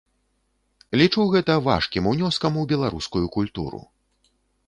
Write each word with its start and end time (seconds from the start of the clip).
Лічу 1.01 1.25
гэта 1.33 1.57
важкім 1.67 2.09
унёскам 2.13 2.57
у 2.61 2.65
беларускую 2.73 3.23
культуру. 3.39 3.79